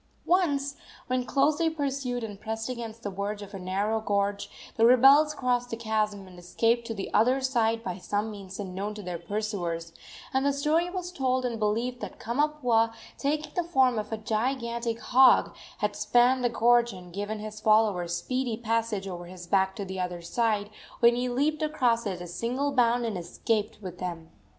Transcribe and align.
Once, 0.25 0.77
when 1.05 1.23
closely 1.25 1.69
pursued 1.69 2.23
and 2.23 2.41
pressed 2.41 2.69
against 2.69 3.03
the 3.03 3.09
verge 3.11 3.43
of 3.43 3.53
a 3.53 3.59
narrow 3.59 3.99
gorge, 4.01 4.49
the 4.75 4.83
rebels 4.83 5.35
crossed 5.35 5.69
the 5.69 5.77
chasm 5.77 6.27
and 6.27 6.39
escaped 6.39 6.87
to 6.87 6.93
the 6.95 7.13
other 7.13 7.39
side 7.39 7.83
by 7.83 7.99
some 7.99 8.31
means 8.31 8.59
unknown 8.59 8.95
to 8.95 9.03
their 9.03 9.19
pursuers, 9.19 9.93
and 10.33 10.43
the 10.43 10.51
story 10.53 10.89
was 10.89 11.11
told 11.11 11.45
and 11.45 11.59
believed 11.59 11.99
that 12.01 12.17
Kamapuaa, 12.19 12.93
taking 13.19 13.53
the 13.53 13.61
form 13.63 13.99
of 13.99 14.11
a 14.11 14.17
gigantic 14.17 14.99
hog, 14.99 15.53
had 15.77 15.95
spanned 15.95 16.43
the 16.43 16.49
gorge 16.49 16.93
and 16.93 17.13
given 17.13 17.37
his 17.37 17.61
followers 17.61 18.15
speedy 18.15 18.57
passage 18.57 19.07
over 19.07 19.25
his 19.27 19.45
back 19.45 19.75
to 19.75 19.85
the 19.85 19.99
other 19.99 20.23
side, 20.23 20.71
when 20.99 21.13
he 21.15 21.29
leaped 21.29 21.61
across 21.61 22.07
at 22.07 22.21
a 22.21 22.25
single 22.27 22.71
bound 22.71 23.05
and 23.05 23.19
escaped 23.19 23.77
with 23.83 23.99
them. 23.99 24.31